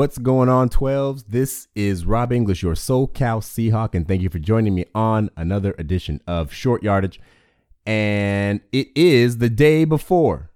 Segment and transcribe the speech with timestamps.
[0.00, 1.26] What's going on, 12s?
[1.28, 5.74] This is Rob English, your SoCal Seahawk, and thank you for joining me on another
[5.76, 7.20] edition of Short Yardage.
[7.84, 10.52] And it is the day before.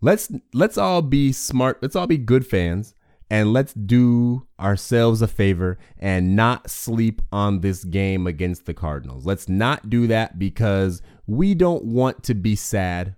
[0.00, 1.78] Let's let's all be smart.
[1.80, 2.96] Let's all be good fans,
[3.30, 9.24] and let's do ourselves a favor and not sleep on this game against the Cardinals.
[9.24, 13.14] Let's not do that because we don't want to be sad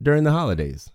[0.00, 0.92] during the holidays.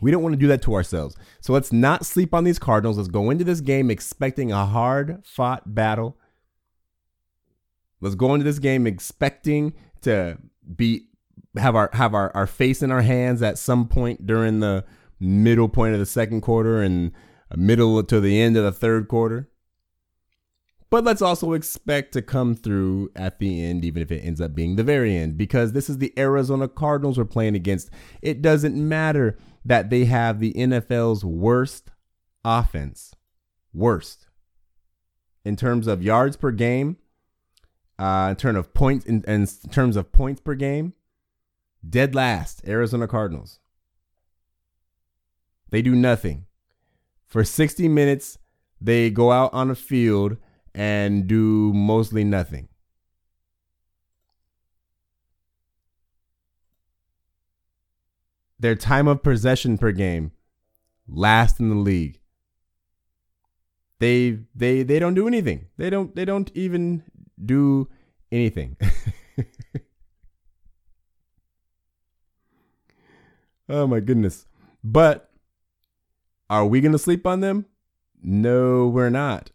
[0.00, 1.16] We don't want to do that to ourselves.
[1.40, 2.96] So let's not sleep on these Cardinals.
[2.96, 6.16] Let's go into this game expecting a hard fought battle.
[8.00, 10.38] Let's go into this game expecting to
[10.76, 11.08] be
[11.56, 14.84] have our have our, our face in our hands at some point during the
[15.18, 17.12] middle point of the second quarter and
[17.56, 19.48] middle to the end of the third quarter.
[20.90, 24.54] But let's also expect to come through at the end, even if it ends up
[24.54, 27.90] being the very end, because this is the Arizona Cardinals we're playing against.
[28.22, 29.36] It doesn't matter
[29.68, 31.90] that they have the NFL's worst
[32.42, 33.14] offense.
[33.74, 34.26] Worst.
[35.44, 36.96] In terms of yards per game,
[37.98, 40.94] uh, in terms of points in, in terms of points per game,
[41.86, 43.58] dead last, Arizona Cardinals.
[45.68, 46.46] They do nothing.
[47.26, 48.38] For 60 minutes,
[48.80, 50.38] they go out on the field
[50.74, 52.68] and do mostly nothing.
[58.60, 60.32] Their time of possession per game,
[61.06, 62.20] last in the league.
[64.00, 65.66] They they they don't do anything.
[65.76, 67.02] They don't they don't even
[67.44, 67.88] do
[68.30, 68.76] anything.
[73.68, 74.46] oh my goodness.
[74.82, 75.30] But
[76.50, 77.66] are we going to sleep on them?
[78.22, 79.50] No, we're not.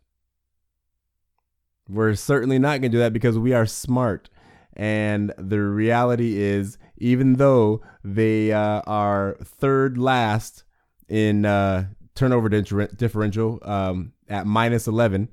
[1.90, 4.30] We're certainly not going to do that because we are smart.
[4.76, 10.64] And the reality is, even though they uh, are third last
[11.10, 15.28] in uh, turnover differential um, at minus 11,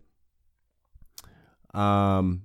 [1.72, 2.42] um,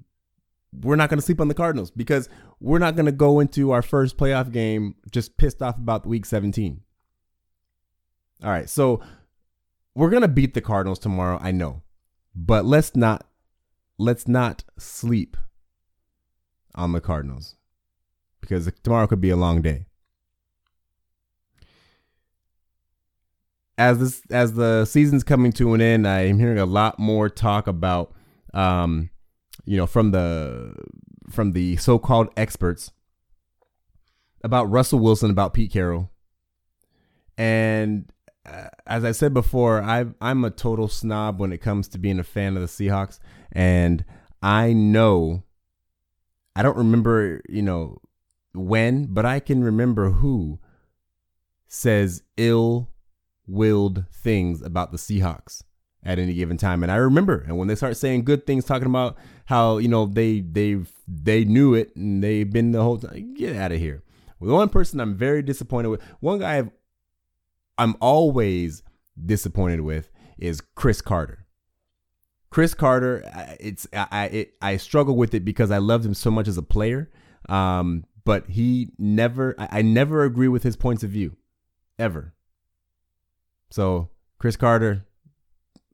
[0.71, 2.29] we're not going to sleep on the Cardinals because
[2.59, 6.27] we're not going to go into our first playoff game just pissed off about week
[6.27, 6.81] 17.
[8.43, 9.01] All right, so
[9.95, 11.81] we're going to beat the Cardinals tomorrow, I know.
[12.35, 13.25] But let's not
[13.97, 15.35] let's not sleep
[16.75, 17.55] on the Cardinals
[18.47, 19.85] because tomorrow could be a long day.
[23.77, 27.27] As this as the season's coming to an end, I am hearing a lot more
[27.29, 28.13] talk about
[28.53, 29.09] um,
[29.65, 30.73] you know, from the
[31.29, 32.91] from the so-called experts
[34.43, 36.11] about Russell Wilson, about Pete Carroll.
[37.37, 38.11] And
[38.45, 42.19] uh, as I said before, I I'm a total snob when it comes to being
[42.19, 43.19] a fan of the Seahawks,
[43.51, 44.05] and
[44.41, 45.43] I know
[46.55, 47.97] I don't remember, you know,
[48.57, 50.59] when, but I can remember who
[51.67, 55.63] says ill-willed things about the Seahawks
[56.03, 56.83] at any given time.
[56.83, 60.05] And I remember, and when they start saying good things, talking about how you know
[60.05, 60.77] they they
[61.07, 63.33] they knew it and they've been the whole time.
[63.33, 64.03] Get out of here.
[64.39, 66.69] Well, the one person I'm very disappointed with, one guy I've,
[67.77, 68.83] I'm always
[69.23, 71.45] disappointed with is Cris Carter.
[72.49, 73.23] Cris Carter,
[73.59, 76.61] it's I it, I struggle with it because I loved him so much as a
[76.61, 77.11] player,
[77.49, 81.37] um, but he never I, I never agree with his points of view,
[81.97, 82.33] ever.
[83.69, 85.05] So Cris Carter,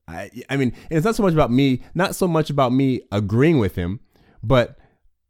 [0.08, 3.59] I, I mean, it's not so much about me, not so much about me agreeing
[3.59, 4.00] with him,
[4.44, 4.78] but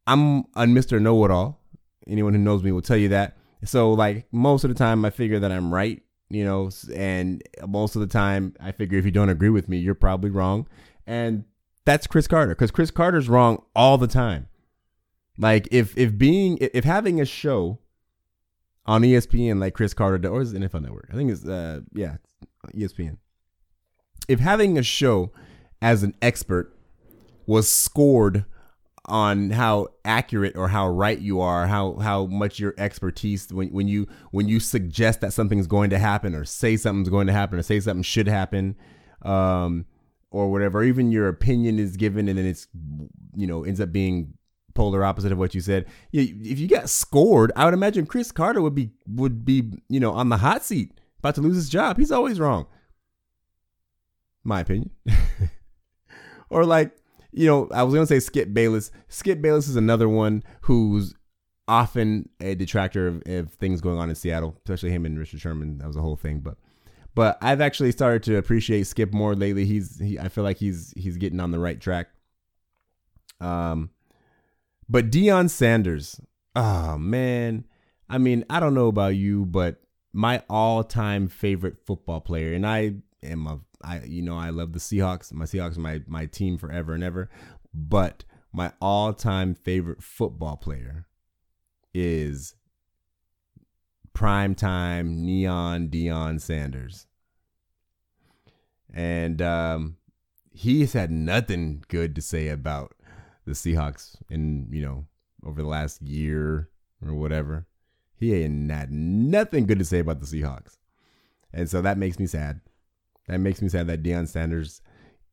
[0.08, 1.02] I'm a Mr.
[1.02, 1.62] Know It All.
[2.08, 3.38] Anyone who knows me will tell you that.
[3.64, 7.96] So, like, most of the time, I figure that I'm right, you know, and most
[7.96, 10.68] of the time, I figure if you don't agree with me, you're probably wrong.
[11.06, 11.46] And
[11.86, 14.48] that's Cris Carter, because Cris Carter's wrong all the time.
[15.42, 17.80] Like, if if being if having a show
[18.86, 21.10] on ESPN like Cris Carter or is it NFL Network?
[21.12, 22.18] I think it's uh yeah,
[22.74, 23.18] ESPN
[24.28, 25.32] if having a show
[25.82, 26.74] as an expert
[27.46, 28.46] was scored
[29.06, 33.88] on how accurate or how right you are, how how much your expertise when when
[33.88, 37.60] you when you suggest that something's going to happen or say something's going to happen
[37.60, 38.76] or say something should happen,
[39.24, 39.86] um,
[40.30, 42.68] or whatever, even your opinion is given and then it's
[43.36, 44.34] you know ends up being
[44.74, 45.86] polar opposite of what you said.
[46.12, 50.12] If you got scored, I would imagine Cris Carter would be would be you know
[50.12, 51.98] on the hot seat, about to lose his job.
[51.98, 52.68] He's always wrong
[54.44, 54.92] my opinion.
[56.50, 56.96] or like,
[57.32, 58.92] you know, I was gonna say Skip Bayless.
[59.08, 61.14] Skip Bayless is another one who's
[61.68, 65.78] often a detractor of, of, things going on in Seattle, especially him and Richard Sherman.
[65.78, 66.58] That was a whole thing, but
[67.14, 69.66] but I've actually started to appreciate Skip more lately.
[69.66, 72.08] He's he, I feel like he's he's getting on the right track.
[73.40, 73.90] Um,
[74.92, 76.20] but Deion Sanders,
[76.54, 77.66] oh man,
[78.10, 82.96] I mean, I don't know about you, but my all-time favorite football player, and I
[83.24, 85.32] am a I you know I love the Seahawks.
[85.32, 87.30] My Seahawks my my team forever and ever.
[87.74, 91.08] But my all-time favorite football player
[91.94, 92.56] is
[94.14, 97.08] prime time neon Deion Sanders.
[98.94, 99.96] And um,
[100.52, 102.94] he's had nothing good to say about
[103.46, 105.06] the Seahawks in, you know,
[105.46, 106.70] over the last year
[107.06, 107.68] or whatever.
[108.16, 110.78] He ain't had nothing good to say about the Seahawks.
[111.54, 112.62] And so that makes me sad.
[113.28, 114.82] That makes me sad that Deion Sanders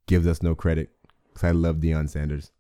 [0.07, 0.91] gives us no credit
[1.29, 2.51] because I love Deion Sanders.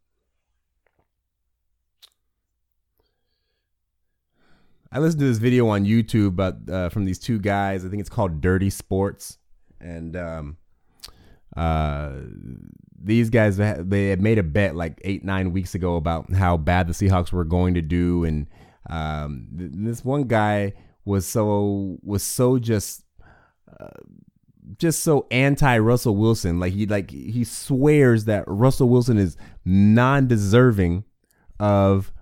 [4.90, 7.84] I listened to this video on YouTube about uh, from these two guys.
[7.84, 9.36] I think it's called Dirty Sports,
[9.80, 10.56] and um,
[11.56, 12.12] uh,
[13.02, 16.88] these guys they had made a bet like eight nine weeks ago about how bad
[16.88, 18.46] the Seahawks were going to do, and
[18.90, 20.74] um, this one guy
[21.04, 23.04] was so was so just.
[23.80, 23.88] Uh,
[24.76, 26.60] just so anti Russell Wilson.
[26.60, 29.34] Like he like he swears that Russell Wilson is
[29.64, 31.04] non-deserving
[31.58, 32.12] of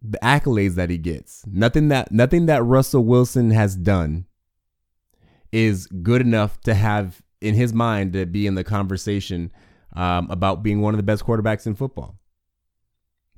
[0.00, 1.44] the accolades that he gets.
[1.50, 4.26] Nothing that nothing that Russell Wilson has done
[5.50, 9.50] is good enough to have in his mind to be in the conversation
[9.94, 12.18] um, about being one of the best quarterbacks in football.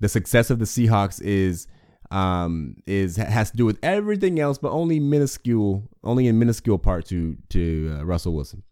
[0.01, 1.67] The success of the Seahawks is
[2.11, 7.07] um, is has to do with everything else, but only minuscule, only in minuscule part
[7.07, 8.63] to to uh, Russell Wilson.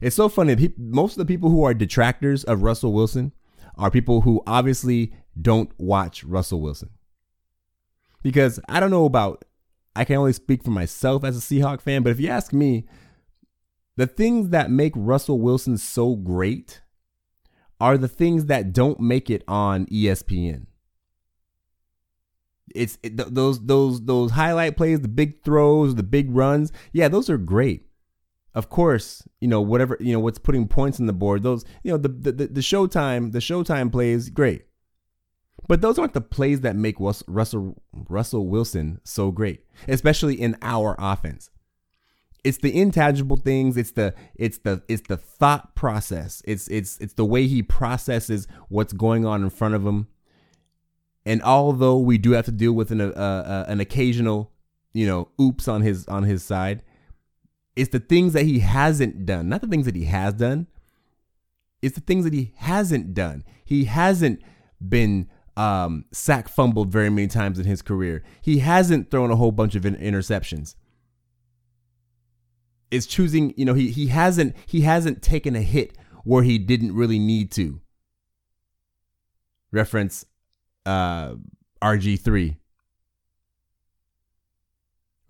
[0.00, 0.72] It's so funny.
[0.78, 3.32] Most of the people who are detractors of Russell Wilson
[3.76, 6.90] are people who obviously don't watch Russell Wilson.
[8.22, 9.44] Because I don't know about,
[9.96, 12.86] I can only speak for myself as a Seahawk fan, but if you ask me,
[14.00, 16.80] the things that make Russell Wilson so great
[17.78, 20.64] are the things that don't make it on ESPN.
[22.74, 26.72] It's it, those those those highlight plays, the big throws, the big runs.
[26.94, 27.88] Yeah, those are great.
[28.54, 31.42] Of course, you know whatever you know what's putting points on the board.
[31.42, 34.62] Those you know the the the Showtime the Showtime plays great.
[35.68, 40.96] But those aren't the plays that make Russell Russell Wilson so great, especially in our
[40.98, 41.50] offense.
[42.42, 43.76] It's the intangible things.
[43.76, 46.42] It's the it's the it's the thought process.
[46.46, 50.08] It's it's it's the way he processes what's going on in front of him.
[51.26, 54.52] And although we do have to deal with an uh, uh, an occasional,
[54.92, 56.82] you know, oops on his on his side,
[57.76, 60.66] it's the things that he hasn't done, not the things that he has done.
[61.82, 63.44] It's the things that he hasn't done.
[63.64, 64.40] He hasn't
[64.86, 68.22] been um, sack fumbled very many times in his career.
[68.40, 70.74] He hasn't thrown a whole bunch of interceptions.
[72.90, 76.94] It's choosing, you know, he he hasn't he hasn't taken a hit where he didn't
[76.94, 77.80] really need to.
[79.72, 80.24] Reference
[80.84, 81.34] uh,
[81.80, 82.56] RG3.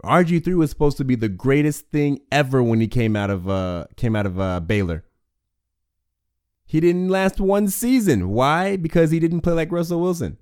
[0.02, 3.84] RG3 was supposed to be the greatest thing ever when he came out of uh
[3.96, 5.04] came out of uh Baylor.
[6.64, 8.30] He didn't last one season.
[8.30, 8.76] Why?
[8.76, 10.38] Because he didn't play like Russell Wilson.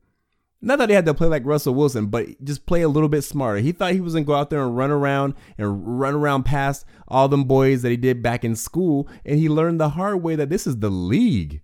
[0.60, 3.22] Not that he had to play like Russell Wilson, but just play a little bit
[3.22, 3.60] smarter.
[3.60, 6.84] He thought he was gonna go out there and run around and run around past
[7.06, 10.34] all them boys that he did back in school, and he learned the hard way
[10.34, 11.62] that this is the league.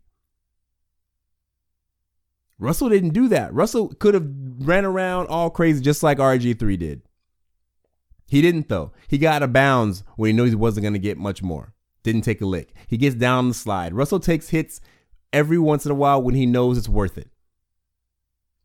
[2.56, 3.52] Russell didn't do that.
[3.52, 7.02] Russell could have ran around all crazy just like RG3 did.
[8.28, 8.92] He didn't though.
[9.08, 11.74] He got out of bounds when he knew he wasn't gonna get much more.
[12.04, 12.72] Didn't take a lick.
[12.86, 13.92] He gets down the slide.
[13.92, 14.80] Russell takes hits
[15.32, 17.30] every once in a while when he knows it's worth it.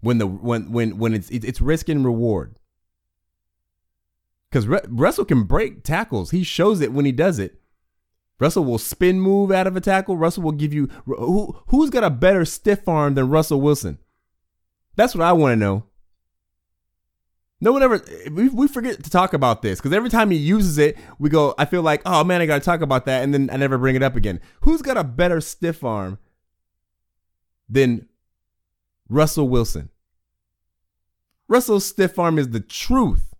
[0.01, 2.55] When the when when when it's it's risk and reward.
[4.49, 6.31] Because Russell can break tackles.
[6.31, 7.59] He shows it when he does it.
[8.39, 10.17] Russell will spin move out of a tackle.
[10.17, 13.99] Russell will give you who who's got a better stiff arm than Russell Wilson?
[14.95, 15.83] That's what I want to know.
[17.61, 18.01] No one ever
[18.31, 21.53] we, we forget to talk about this because every time he uses it, we go.
[21.57, 23.77] I feel like, oh man, I got to talk about that, and then I never
[23.77, 24.39] bring it up again.
[24.61, 26.17] Who's got a better stiff arm
[27.67, 28.08] than
[29.09, 29.89] Russell Wilson?
[31.47, 33.33] Russell's stiff arm is the truth.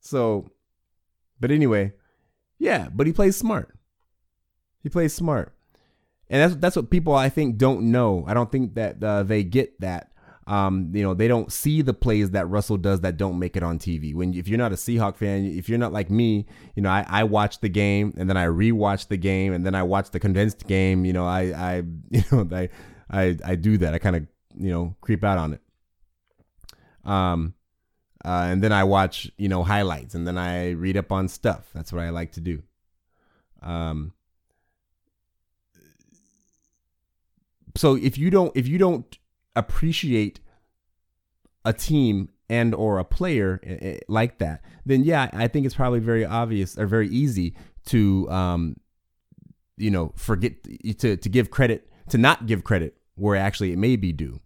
[0.00, 0.50] So,
[1.38, 1.92] but anyway,
[2.58, 3.76] yeah, but he plays smart.
[4.82, 5.54] He plays smart,
[6.30, 8.24] and that's that's what people I think don't know.
[8.26, 10.10] I don't think that uh, they get that
[10.50, 13.62] um, you know, they don't see the plays that Russell does that don't make it
[13.62, 14.12] on TV.
[14.12, 17.06] When if you're not a Seahawk fan, if you're not like me, you know, I,
[17.08, 20.18] I watch the game and then I rewatch the game and then I watch the
[20.18, 21.04] condensed game.
[21.04, 21.76] You know, I I
[22.10, 22.68] you know I
[23.10, 23.94] I I do that.
[23.94, 24.26] I kind of
[24.56, 25.60] you know creep out on it.
[27.04, 27.54] Um,
[28.24, 31.70] uh, and then I watch you know highlights and then I read up on stuff.
[31.74, 32.62] That's what I like to do.
[33.62, 34.12] Um.
[37.76, 39.18] So if you don't if you don't
[39.56, 40.40] appreciate
[41.64, 45.74] a team and or a player eh, eh, like that, then yeah, I think it's
[45.74, 47.54] probably very obvious or very easy
[47.86, 48.76] to um,
[49.76, 50.52] you know, forget
[50.98, 54.40] to to give credit to not give credit where actually it may be due.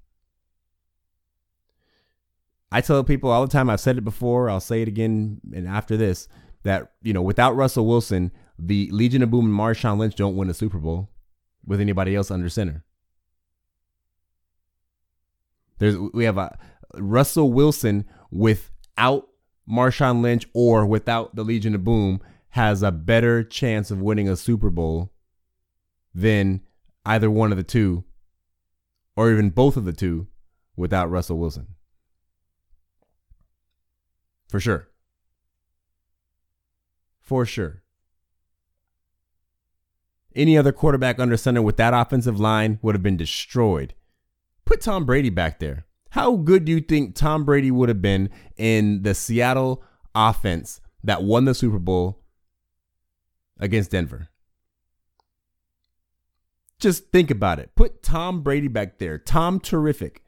[2.72, 5.68] I tell people all the time, I've said it before, I'll say it again and
[5.68, 6.26] after this,
[6.64, 10.50] that, you know, without Russell Wilson, the Legion of Boom and Marshawn Lynch don't win
[10.50, 11.08] a Super Bowl
[11.64, 12.84] with anybody else under center.
[15.78, 16.56] There's we have a
[16.96, 19.28] Russell Wilson without
[19.70, 24.36] Marshawn Lynch or without the Legion of Boom has a better chance of winning a
[24.36, 25.12] Super Bowl
[26.12, 26.60] than
[27.06, 28.04] either one of the two
[29.16, 30.26] or even both of the two
[30.76, 31.68] without Russell Wilson.
[34.48, 34.88] For sure.
[37.20, 37.82] For sure.
[40.36, 43.94] Any other quarterback under center with that offensive line would have been destroyed.
[44.64, 45.86] Put Tom Brady back there.
[46.10, 49.82] How good do you think Tom Brady would have been in the Seattle
[50.14, 52.22] offense that won the Super Bowl
[53.58, 54.28] against Denver?
[56.78, 57.70] Just think about it.
[57.74, 59.18] Put Tom Brady back there.
[59.18, 60.22] Tom Terrific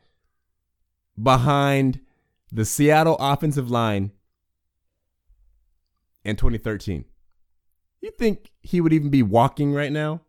[1.21, 2.01] behind
[2.53, 4.13] the Seattle offensive line
[6.25, 7.05] in 2013.
[8.01, 10.21] You think he would even be walking right now?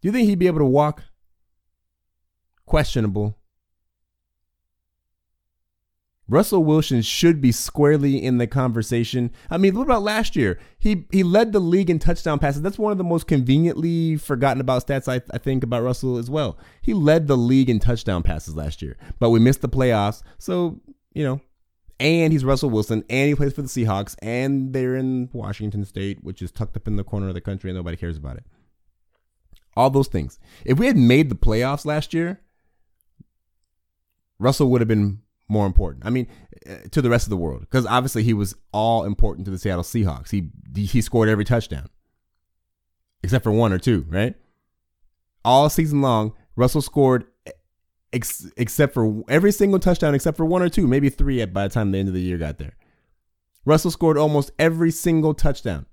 [0.00, 1.02] Do you think he'd be able to walk?
[2.64, 3.36] Questionable.
[6.30, 9.32] Russell Wilson should be squarely in the conversation.
[9.50, 10.60] I mean, what about last year?
[10.78, 12.62] He he led the league in touchdown passes.
[12.62, 16.30] That's one of the most conveniently forgotten about stats I, I think about Russell as
[16.30, 16.56] well.
[16.82, 20.22] He led the league in touchdown passes last year, but we missed the playoffs.
[20.38, 20.80] So,
[21.12, 21.40] you know,
[21.98, 26.22] and he's Russell Wilson, and he plays for the Seahawks, and they're in Washington State,
[26.22, 28.44] which is tucked up in the corner of the country, and nobody cares about it.
[29.76, 30.38] All those things.
[30.64, 32.40] If we had made the playoffs last year,
[34.38, 36.06] Russell would have been more important.
[36.06, 36.26] I mean,
[36.68, 39.58] uh, to the rest of the world, because obviously he was all important to the
[39.58, 40.30] Seattle Seahawks.
[40.30, 41.88] He he scored every touchdown,
[43.22, 44.34] except for one or two, right?
[45.44, 47.26] All season long, Russell scored
[48.12, 51.74] ex- except for every single touchdown except for one or two, maybe three by the
[51.74, 52.76] time the end of the year got there.
[53.64, 55.86] Russell scored almost every single touchdown.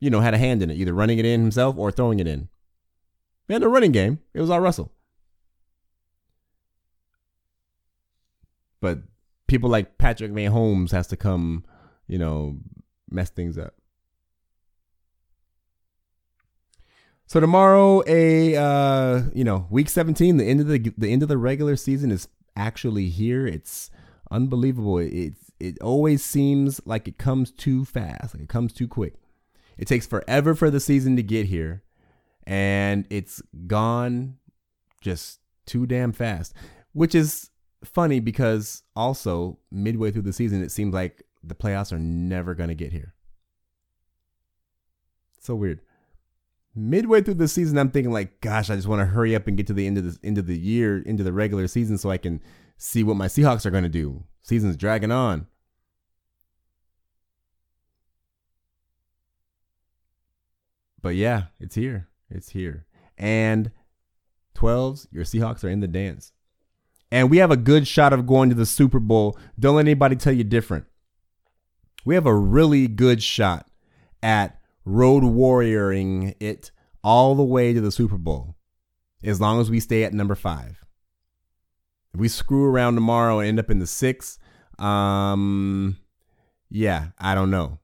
[0.00, 2.26] You know, had a hand in it, either running it in himself or throwing it
[2.26, 2.48] in.
[3.48, 4.20] We had a running game.
[4.34, 4.92] It was all Russell.
[8.80, 9.00] But
[9.46, 11.64] people like Patrick Mahomes has to come,
[12.06, 12.58] you know,
[13.10, 13.74] mess things up.
[17.26, 21.28] So tomorrow, a uh, you know, week 17, the end of the the end of
[21.28, 23.46] the regular season is actually here.
[23.46, 23.90] It's
[24.30, 24.98] unbelievable.
[24.98, 29.14] It it always seems like it comes too fast, like it comes too quick.
[29.76, 31.82] It takes forever for the season to get here,
[32.46, 34.38] and it's gone
[35.02, 36.54] just too damn fast.
[36.92, 37.50] Which is
[37.84, 42.74] funny because also midway through the season, it seems like the playoffs are never gonna
[42.74, 43.14] get here.
[45.40, 45.80] So weird
[46.78, 49.56] midway through the season, I'm thinking like, gosh, I just want to hurry up and
[49.56, 52.10] get to the end of the end of the year, into the regular season, so
[52.10, 52.40] I can
[52.76, 54.24] see what my Seahawks are going to do.
[54.40, 55.46] Season's dragging on.
[61.00, 62.08] But yeah, it's here.
[62.30, 62.86] It's here.
[63.16, 63.70] And
[64.54, 66.32] 12s, your Seahawks are in the dance.
[67.10, 69.38] And we have a good shot of going to the Super Bowl.
[69.58, 70.84] Don't let anybody tell you different.
[72.04, 73.68] We have a really good shot
[74.22, 76.70] at road warrioring it
[77.02, 78.56] all the way to the Super Bowl
[79.22, 80.84] as long as we stay at number five.
[82.14, 84.38] If we screw around tomorrow and end up in the six,
[84.78, 85.98] um,
[86.70, 87.78] yeah, I don't know.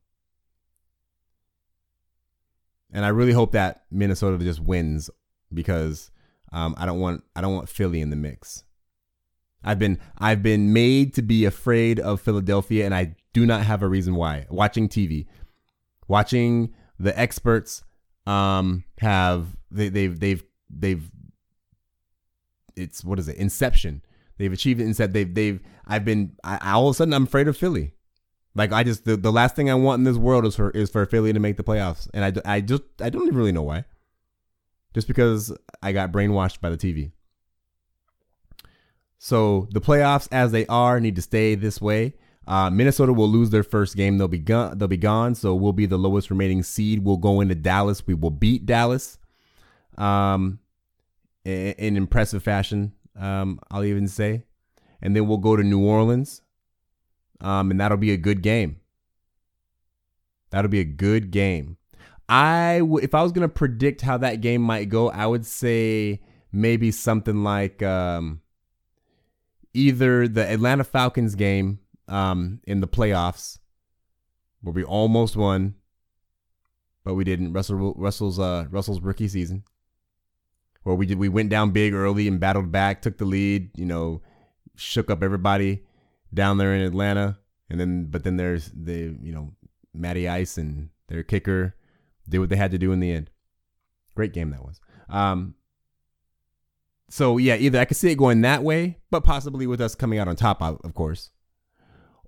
[2.92, 5.10] And I really hope that Minnesota just wins
[5.52, 6.10] because
[6.52, 8.62] um, I don't want I don't want Philly in the mix.
[9.64, 13.82] I've been I've been made to be afraid of Philadelphia, and I do not have
[13.82, 14.46] a reason why.
[14.50, 15.26] Watching TV,
[16.06, 17.82] watching the experts
[18.26, 21.10] um, have they, they've they've they've
[22.76, 23.36] it's what is it?
[23.36, 24.02] Inception.
[24.38, 24.84] They've achieved it.
[24.84, 27.92] Instead they've they've i've been I, all of a sudden i'm afraid of philly.
[28.54, 30.90] Like i just the, the last thing i want in this world is for is
[30.90, 32.08] for philly to make the playoffs.
[32.12, 33.84] And i, I just i don't even really know why.
[34.92, 37.12] Just because i got brainwashed by the tv
[39.24, 42.14] so the playoffs as they are need to stay this way
[42.46, 44.18] uh, Minnesota will lose their first game.
[44.18, 44.76] They'll be gone.
[44.76, 45.34] They'll be gone.
[45.34, 47.04] So we'll be the lowest remaining seed.
[47.04, 48.06] We'll go into Dallas.
[48.06, 49.18] We will beat Dallas,
[49.96, 50.58] um,
[51.44, 52.92] in, impressive fashion.
[53.16, 54.44] Um, I'll even say,
[55.00, 56.42] and then we'll go to New Orleans,
[57.40, 58.80] um, and that'll be a good game.
[60.50, 61.76] That'll be a good game.
[62.28, 66.22] I w- if I was gonna predict how that game might go, I would say
[66.52, 68.40] maybe something like um,
[69.74, 73.58] either the Atlanta Falcons game um, in the playoffs
[74.62, 75.74] where we almost won,
[77.04, 77.52] but we didn't.
[77.52, 79.64] Russell Russell's uh, Russell's rookie season,
[80.84, 83.84] where we did we went down big early and battled back, took the lead, you
[83.84, 84.22] know,
[84.76, 85.84] shook up everybody
[86.32, 87.38] down there in Atlanta,
[87.68, 89.52] and then but then there's the you know
[89.92, 91.74] Matty Ice and their kicker
[92.28, 93.30] did what they had to do in the end.
[94.14, 94.80] Great game that was.
[95.08, 95.54] Um,
[97.14, 100.18] so yeah, either I could see it going that way, but possibly with us coming
[100.18, 101.30] out on top, of course,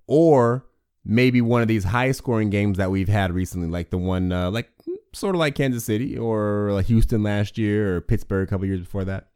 [0.06, 0.64] or
[1.04, 4.48] maybe one of these high scoring games that we've had recently, like the one, uh,
[4.48, 4.70] like
[5.12, 8.78] sort of like Kansas City or like Houston last year or Pittsburgh a couple years
[8.78, 9.30] before that,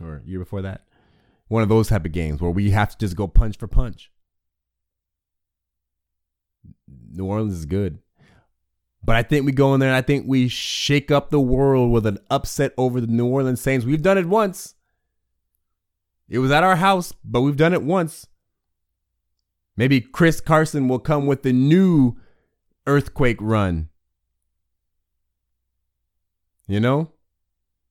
[0.00, 0.86] or year before that.
[1.48, 4.10] One of those type of games where we have to just go punch for punch.
[7.12, 7.98] New Orleans is good.
[9.02, 11.90] But I think we go in there and I think we shake up the world
[11.90, 13.86] with an upset over the New Orleans Saints.
[13.86, 14.74] We've done it once.
[16.28, 18.26] It was at our house, but we've done it once.
[19.76, 22.16] Maybe Chris Carson will come with the new
[22.86, 23.88] earthquake run.
[26.68, 27.12] You know?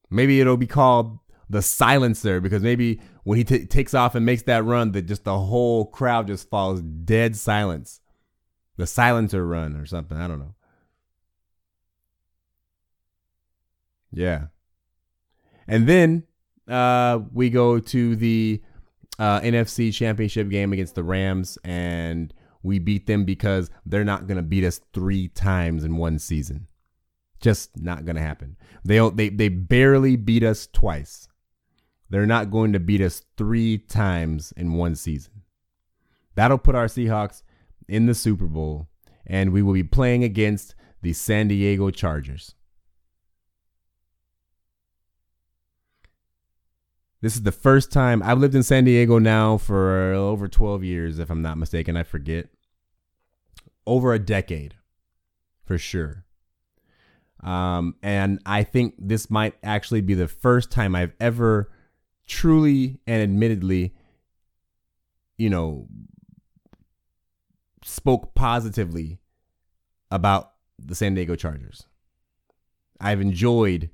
[0.09, 4.43] Maybe it'll be called the silencer because maybe when he t- takes off and makes
[4.43, 7.99] that run, that just the whole crowd just falls dead silence.
[8.77, 10.17] The silencer run or something.
[10.17, 10.55] I don't know.
[14.11, 14.47] Yeah.
[15.67, 16.23] And then
[16.67, 18.61] uh, we go to the
[19.17, 24.37] uh, NFC Championship game against the Rams, and we beat them because they're not going
[24.37, 26.67] to beat us three times in one season.
[27.41, 28.57] Just not going to happen.
[28.83, 31.27] They they they barely beat us twice.
[32.09, 35.43] They're not going to beat us three times in one season.
[36.35, 37.43] That'll put our Seahawks
[37.87, 38.89] in the Super Bowl,
[39.25, 42.55] and we will be playing against the San Diego Chargers.
[47.21, 51.19] This is the first time I've lived in San Diego now for over 12 years,
[51.19, 51.97] if I'm not mistaken.
[51.97, 52.47] I forget.
[53.85, 54.75] Over a decade,
[55.65, 56.25] for sure.
[57.41, 61.71] Um, and I think this might actually be the first time I've ever
[62.27, 63.95] truly and admittedly,
[65.37, 65.87] you know,
[67.83, 69.19] spoke positively
[70.11, 71.85] about the San Diego Chargers.
[72.99, 73.89] I've enjoyed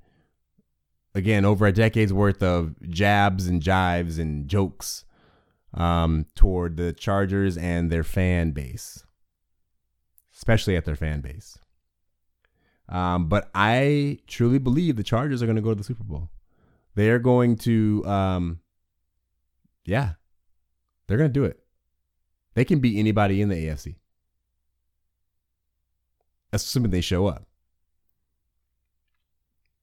[1.15, 5.05] again over a decade's worth of jabs and jives and jokes
[5.73, 9.05] um, toward the Chargers and their fan base,
[10.35, 11.57] especially at their fan base.
[12.87, 16.29] Um, but I truly believe the Chargers are going to go to the Super Bowl.
[16.93, 18.59] They're going to, um,
[19.85, 20.13] yeah,
[21.07, 21.59] they're going to do it.
[22.53, 23.95] They can beat anybody in the AFC,
[26.53, 27.47] assuming they show up.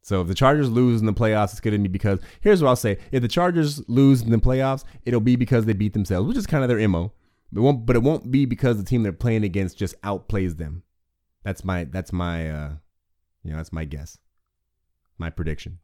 [0.02, 2.68] So if the Chargers lose in the playoffs, it's going to be because here's what
[2.68, 6.28] I'll say: if the Chargers lose in the playoffs, it'll be because they beat themselves,
[6.28, 7.12] which is kind of their mo.
[7.54, 10.82] It won't, but it won't be because the team they're playing against just outplays them.
[11.44, 12.70] That's my that's my uh,
[13.44, 14.18] you know that's my guess,
[15.18, 15.78] my prediction.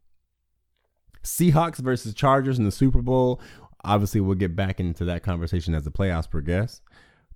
[1.23, 3.41] Seahawks versus Chargers in the Super Bowl.
[3.85, 6.81] Obviously, we'll get back into that conversation as the playoffs progress.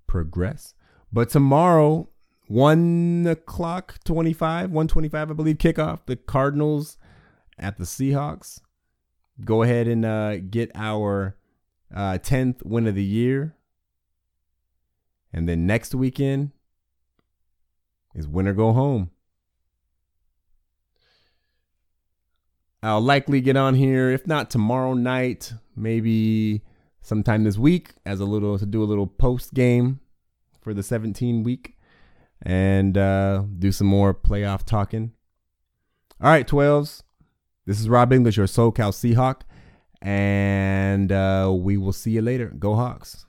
[0.08, 0.74] Progress.
[1.12, 2.10] But tomorrow,
[2.48, 6.00] one o'clock twenty five, one twenty five, I believe, kickoff.
[6.06, 6.98] The Cardinals
[7.58, 8.60] at the Seahawks.
[9.44, 11.36] Go ahead and uh, get our
[11.94, 13.56] uh, tenth win of the year,
[15.32, 16.52] and then next weekend
[18.14, 19.10] is win or go home.
[22.84, 26.62] I'll likely get on here, if not tomorrow night, maybe
[27.02, 30.02] sometime this week, as a little to do a little post game
[30.62, 31.78] for the 17 week
[32.44, 35.14] and uh, do some more playoff talking.
[36.22, 37.04] All right, 12s.
[37.66, 39.42] This is Rob English, your SoCal Seahawk,
[40.02, 42.48] and uh, we will see you later.
[42.48, 43.26] Go Hawks.